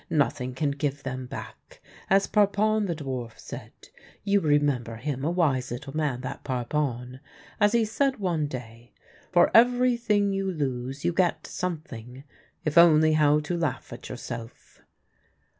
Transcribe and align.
Nothing 0.09 0.55
can 0.55 0.71
give 0.71 1.03
them 1.03 1.27
back. 1.27 1.79
As 2.09 2.25
Parpon 2.25 2.87
the 2.87 2.95
dwarf 2.95 3.37
said— 3.37 3.71
you 4.33 4.39
remember 4.39 4.95
him, 4.95 5.23
a 5.23 5.29
wise 5.29 5.69
little 5.69 5.95
man, 5.95 6.21
that 6.21 6.43
Parpon— 6.43 7.19
as 7.61 7.73
he 7.73 7.85
said 7.85 8.17
one 8.17 8.47
day,' 8.47 8.93
For 9.31 9.51
everything 9.53 10.33
you 10.33 10.51
lose 10.51 11.05
you 11.05 11.13
get 11.13 11.45
something, 11.45 12.23
if 12.65 12.79
only 12.79 13.13
how 13.13 13.41
to 13.41 13.55
laugh 13.55 13.93
at 13.93 14.09
yourself 14.09 14.81